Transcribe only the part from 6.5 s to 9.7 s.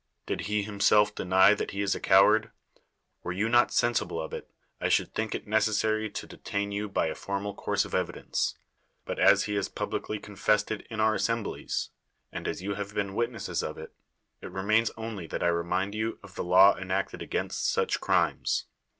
you by a formal course of evidence; but as he has